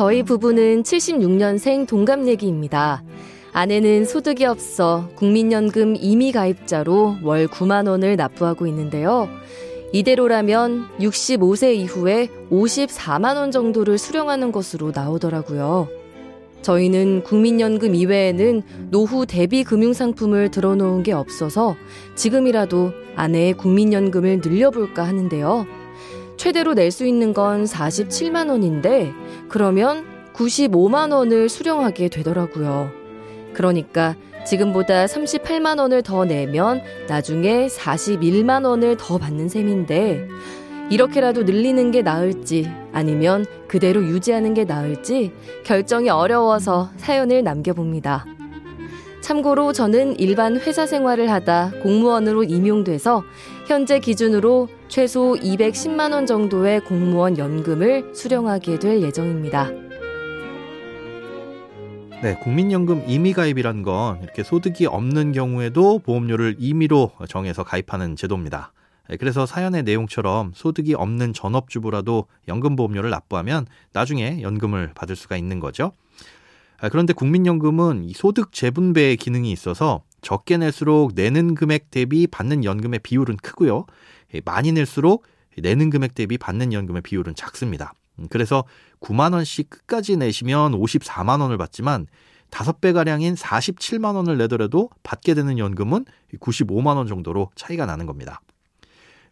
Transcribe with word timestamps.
저희 0.00 0.22
부부는 0.22 0.82
76년생 0.82 1.86
동갑내기입니다. 1.86 3.02
아내는 3.52 4.06
소득이 4.06 4.46
없어 4.46 5.10
국민연금 5.14 5.94
임의 5.94 6.32
가입자로 6.32 7.16
월 7.22 7.46
9만 7.46 7.86
원을 7.86 8.16
납부하고 8.16 8.66
있는데요. 8.68 9.28
이대로라면 9.92 10.86
65세 11.00 11.74
이후에 11.74 12.30
54만 12.50 13.36
원 13.36 13.50
정도를 13.50 13.98
수령하는 13.98 14.52
것으로 14.52 14.90
나오더라고요. 14.94 15.88
저희는 16.62 17.22
국민연금 17.24 17.94
이외에는 17.94 18.62
노후 18.90 19.26
대비 19.26 19.64
금융 19.64 19.92
상품을 19.92 20.50
들어놓은 20.50 21.02
게 21.02 21.12
없어서 21.12 21.76
지금이라도 22.14 22.92
아내의 23.16 23.52
국민연금을 23.52 24.40
늘려볼까 24.42 25.06
하는데요. 25.06 25.66
최대로 26.40 26.72
낼 26.72 26.90
수 26.90 27.04
있는 27.04 27.34
건 27.34 27.64
47만 27.64 28.48
원인데 28.48 29.12
그러면 29.50 30.06
95만 30.32 31.12
원을 31.12 31.50
수령하게 31.50 32.08
되더라고요. 32.08 32.90
그러니까 33.52 34.16
지금보다 34.46 35.04
38만 35.04 35.78
원을 35.78 36.02
더 36.02 36.24
내면 36.24 36.80
나중에 37.08 37.66
41만 37.66 38.64
원을 38.64 38.96
더 38.96 39.18
받는 39.18 39.50
셈인데 39.50 40.28
이렇게라도 40.88 41.42
늘리는 41.42 41.90
게 41.90 42.00
나을지 42.00 42.70
아니면 42.90 43.44
그대로 43.68 44.02
유지하는 44.02 44.54
게 44.54 44.64
나을지 44.64 45.32
결정이 45.64 46.08
어려워서 46.08 46.88
사연을 46.96 47.44
남겨봅니다. 47.44 48.24
참고로 49.20 49.74
저는 49.74 50.18
일반 50.18 50.56
회사 50.56 50.86
생활을 50.86 51.30
하다 51.30 51.72
공무원으로 51.82 52.44
임용돼서 52.44 53.24
현재 53.66 54.00
기준으로 54.00 54.68
최소 54.90 55.36
210만 55.36 56.12
원 56.12 56.26
정도의 56.26 56.80
공무원 56.80 57.38
연금을 57.38 58.12
수령하게 58.12 58.80
될 58.80 59.00
예정입니다. 59.00 59.70
네, 62.24 62.34
국민연금 62.42 63.04
임의 63.06 63.32
가입이란 63.34 63.82
건 63.84 64.20
이렇게 64.20 64.42
소득이 64.42 64.86
없는 64.86 65.30
경우에도 65.30 66.00
보험료를 66.00 66.56
임의로 66.58 67.12
정해서 67.28 67.62
가입하는 67.62 68.16
제도입니다. 68.16 68.72
네, 69.08 69.16
그래서 69.16 69.46
사연의 69.46 69.84
내용처럼 69.84 70.50
소득이 70.56 70.94
없는 70.94 71.34
전업주부라도 71.34 72.26
연금보험료를 72.48 73.10
납부하면 73.10 73.66
나중에 73.92 74.42
연금을 74.42 74.90
받을 74.96 75.14
수가 75.14 75.36
있는 75.36 75.60
거죠. 75.60 75.92
아, 76.80 76.88
그런데 76.88 77.12
국민연금은 77.12 78.08
소득 78.12 78.52
재분배의 78.52 79.18
기능이 79.18 79.52
있어서 79.52 80.02
적게 80.20 80.56
낼수록 80.56 81.12
내는 81.14 81.54
금액 81.54 81.90
대비 81.90 82.26
받는 82.26 82.64
연금의 82.64 83.00
비율은 83.00 83.36
크고요. 83.36 83.86
많이 84.44 84.72
낼수록 84.72 85.24
내는 85.58 85.90
금액 85.90 86.14
대비 86.14 86.38
받는 86.38 86.72
연금의 86.72 87.02
비율은 87.02 87.34
작습니다. 87.34 87.94
음, 88.18 88.26
그래서 88.30 88.64
9만 89.00 89.34
원씩 89.34 89.70
끝까지 89.70 90.16
내시면 90.16 90.72
54만 90.72 91.40
원을 91.40 91.58
받지만 91.58 92.06
5배 92.50 92.92
가량인 92.92 93.34
47만 93.34 94.16
원을 94.16 94.36
내더라도 94.38 94.90
받게 95.02 95.34
되는 95.34 95.58
연금은 95.58 96.04
95만 96.40 96.96
원 96.96 97.06
정도로 97.06 97.50
차이가 97.54 97.86
나는 97.86 98.06
겁니다. 98.06 98.40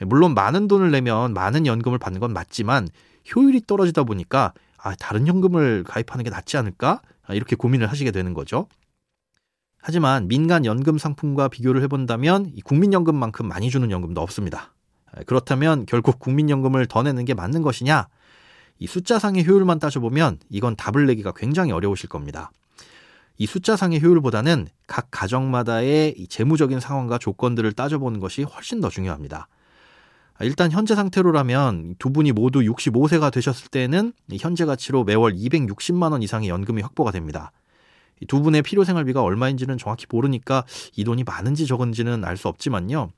물론 0.00 0.34
많은 0.34 0.66
돈을 0.66 0.90
내면 0.90 1.32
많은 1.34 1.66
연금을 1.66 1.98
받는 1.98 2.20
건 2.20 2.32
맞지만 2.32 2.88
효율이 3.34 3.62
떨어지다 3.66 4.04
보니까 4.04 4.52
아, 4.76 4.94
다른 4.96 5.26
연금을 5.26 5.84
가입하는 5.84 6.24
게 6.24 6.30
낫지 6.30 6.56
않을까? 6.56 7.00
아, 7.26 7.34
이렇게 7.34 7.56
고민을 7.56 7.90
하시게 7.90 8.10
되는 8.10 8.34
거죠. 8.34 8.66
하지만 9.78 10.28
민간 10.28 10.64
연금 10.64 10.98
상품과 10.98 11.48
비교를 11.48 11.82
해본다면 11.82 12.52
국민연금만큼 12.64 13.46
많이 13.46 13.70
주는 13.70 13.90
연금도 13.90 14.20
없습니다. 14.20 14.74
그렇다면 15.26 15.86
결국 15.86 16.18
국민연금을 16.18 16.86
더 16.86 17.02
내는 17.02 17.24
게 17.24 17.34
맞는 17.34 17.62
것이냐? 17.62 18.08
이 18.78 18.86
숫자상의 18.86 19.46
효율만 19.46 19.78
따져보면 19.78 20.38
이건 20.50 20.76
답을 20.76 21.06
내기가 21.06 21.32
굉장히 21.32 21.72
어려우실 21.72 22.08
겁니다. 22.08 22.50
이 23.36 23.46
숫자상의 23.46 24.02
효율보다는 24.02 24.68
각 24.86 25.08
가정마다의 25.10 26.26
재무적인 26.28 26.80
상황과 26.80 27.18
조건들을 27.18 27.72
따져보는 27.72 28.20
것이 28.20 28.42
훨씬 28.42 28.80
더 28.80 28.88
중요합니다. 28.88 29.48
일단 30.40 30.70
현재 30.72 30.94
상태로라면 30.94 31.96
두 31.98 32.10
분이 32.10 32.32
모두 32.32 32.60
65세가 32.60 33.32
되셨을 33.32 33.68
때는 33.68 34.12
현재 34.40 34.64
가치로 34.64 35.04
매월 35.04 35.34
260만 35.34 36.12
원 36.12 36.22
이상의 36.22 36.48
연금이 36.48 36.82
확보가 36.82 37.12
됩니다. 37.12 37.52
두 38.26 38.40
분의 38.42 38.62
필요 38.62 38.84
생활비가 38.84 39.22
얼마인지는 39.22 39.78
정확히 39.78 40.06
모르니까 40.10 40.64
이 40.96 41.04
돈이 41.04 41.24
많은지 41.24 41.66
적은지는 41.66 42.24
알 42.24 42.36
수 42.36 42.48
없지만요. 42.48 43.10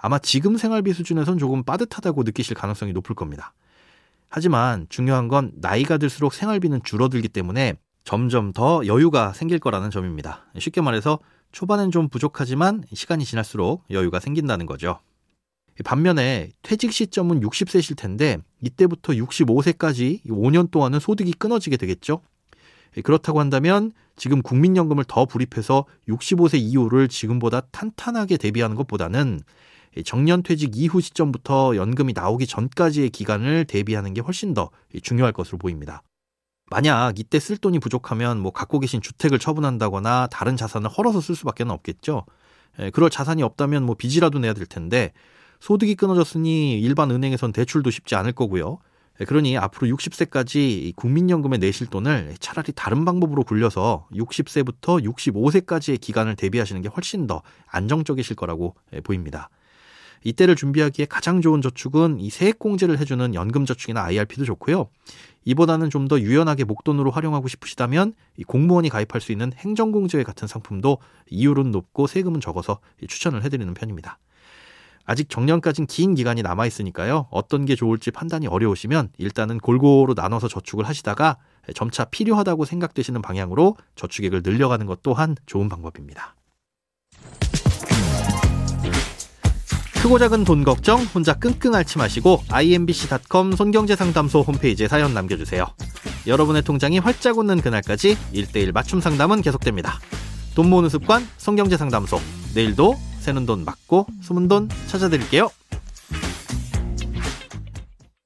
아마 0.00 0.18
지금 0.18 0.56
생활비 0.56 0.92
수준에선 0.92 1.38
조금 1.38 1.62
빠듯하다고 1.64 2.22
느끼실 2.22 2.54
가능성이 2.54 2.92
높을 2.92 3.14
겁니다. 3.14 3.52
하지만 4.28 4.86
중요한 4.88 5.28
건 5.28 5.50
나이가 5.56 5.98
들수록 5.98 6.32
생활비는 6.34 6.82
줄어들기 6.84 7.28
때문에 7.28 7.74
점점 8.04 8.52
더 8.52 8.86
여유가 8.86 9.32
생길 9.32 9.58
거라는 9.58 9.90
점입니다. 9.90 10.46
쉽게 10.58 10.80
말해서 10.80 11.18
초반엔 11.52 11.90
좀 11.90 12.08
부족하지만 12.08 12.84
시간이 12.92 13.24
지날수록 13.24 13.84
여유가 13.90 14.20
생긴다는 14.20 14.66
거죠. 14.66 15.00
반면에 15.84 16.50
퇴직 16.62 16.92
시점은 16.92 17.40
60세실 17.40 17.96
텐데 17.96 18.38
이때부터 18.60 19.14
65세까지 19.14 20.24
5년 20.26 20.70
동안은 20.70 21.00
소득이 21.00 21.32
끊어지게 21.32 21.76
되겠죠. 21.76 22.20
그렇다고 23.04 23.40
한다면 23.40 23.92
지금 24.16 24.42
국민연금을 24.42 25.04
더 25.06 25.24
불입해서 25.24 25.86
65세 26.08 26.58
이후를 26.58 27.08
지금보다 27.08 27.62
탄탄하게 27.72 28.36
대비하는 28.36 28.76
것보다는 28.76 29.40
정년 30.04 30.42
퇴직 30.42 30.76
이후 30.76 31.00
시점부터 31.00 31.76
연금이 31.76 32.12
나오기 32.12 32.46
전까지의 32.46 33.10
기간을 33.10 33.64
대비하는 33.64 34.14
게 34.14 34.20
훨씬 34.20 34.54
더 34.54 34.70
중요할 35.02 35.32
것으로 35.32 35.58
보입니다. 35.58 36.02
만약 36.70 37.18
이때 37.18 37.40
쓸 37.40 37.56
돈이 37.56 37.80
부족하면 37.80 38.38
뭐 38.38 38.52
갖고 38.52 38.78
계신 38.78 39.00
주택을 39.00 39.40
처분한다거나 39.40 40.28
다른 40.30 40.56
자산을 40.56 40.88
헐어서 40.88 41.20
쓸 41.20 41.34
수밖에 41.34 41.64
없겠죠. 41.64 42.24
예, 42.78 42.90
그럴 42.90 43.10
자산이 43.10 43.42
없다면 43.42 43.84
뭐 43.84 43.96
빚이라도 43.96 44.38
내야 44.38 44.54
될 44.54 44.66
텐데 44.66 45.12
소득이 45.58 45.96
끊어졌으니 45.96 46.80
일반 46.80 47.10
은행에선 47.10 47.52
대출도 47.52 47.90
쉽지 47.90 48.14
않을 48.14 48.32
거고요. 48.32 48.78
예, 49.20 49.24
그러니 49.24 49.56
앞으로 49.58 49.86
60세까지 49.94 50.96
국민연금에 50.96 51.58
내실 51.58 51.86
돈을 51.86 52.34
차라리 52.40 52.72
다른 52.72 53.04
방법으로 53.04 53.44
굴려서 53.44 54.08
60세부터 54.12 55.04
65세까지의 55.04 56.00
기간을 56.00 56.36
대비하시는 56.36 56.80
게 56.82 56.88
훨씬 56.88 57.26
더 57.26 57.42
안정적이실 57.66 58.36
거라고 58.36 58.74
예, 58.94 59.00
보입니다. 59.00 59.50
이때를 60.22 60.54
준비하기에 60.54 61.06
가장 61.06 61.40
좋은 61.40 61.62
저축은 61.62 62.20
이 62.20 62.28
세액공제를 62.28 62.98
해주는 62.98 63.34
연금저축이나 63.34 64.02
IRP도 64.02 64.44
좋고요. 64.44 64.88
이보다는 65.44 65.88
좀 65.88 66.08
더 66.08 66.18
유연하게 66.20 66.64
목돈으로 66.64 67.10
활용하고 67.10 67.46
싶으시다면 67.46 68.14
이 68.36 68.42
공무원이 68.42 68.88
가입할 68.88 69.20
수 69.20 69.32
있는 69.32 69.52
행정공제회 69.54 70.24
같은 70.24 70.48
상품도 70.48 70.98
이율은 71.30 71.70
높고 71.70 72.06
세금은 72.06 72.40
적어서 72.40 72.80
추천을 73.06 73.44
해드리는 73.44 73.72
편입니다. 73.72 74.18
아직 75.10 75.28
정년까진 75.28 75.86
긴 75.86 76.14
기간이 76.14 76.40
남아 76.42 76.66
있으니까요. 76.66 77.26
어떤 77.32 77.64
게 77.64 77.74
좋을지 77.74 78.12
판단이 78.12 78.46
어려우시면 78.46 79.08
일단은 79.18 79.58
골고루 79.58 80.14
나눠서 80.14 80.46
저축을 80.46 80.86
하시다가 80.86 81.36
점차 81.74 82.04
필요하다고 82.04 82.64
생각되시는 82.64 83.20
방향으로 83.20 83.76
저축액을 83.96 84.42
늘려가는 84.44 84.86
것 84.86 85.02
또한 85.02 85.34
좋은 85.46 85.68
방법입니다. 85.68 86.36
크고 90.00 90.20
작은 90.20 90.44
돈 90.44 90.62
걱정 90.62 91.00
혼자 91.02 91.34
끙끙 91.34 91.74
앓지 91.74 91.98
마시고 91.98 92.44
imbc.com 92.48 93.56
손경제상담소 93.56 94.42
홈페이지에 94.42 94.86
사연 94.86 95.12
남겨주세요. 95.12 95.66
여러분의 96.28 96.62
통장이 96.62 97.00
활짝 97.00 97.36
웃는 97.36 97.62
그날까지 97.62 98.16
1대1 98.32 98.72
맞춤 98.72 99.00
상담은 99.00 99.42
계속됩니다. 99.42 99.98
돈 100.54 100.70
모으는 100.70 100.88
습관 100.88 101.26
손경제상담소 101.36 102.20
내일도 102.54 102.94
새는 103.20 103.46
돈 103.46 103.64
맞고 103.64 104.06
숨은 104.22 104.48
돈 104.48 104.68
찾아드릴게요. 104.88 105.50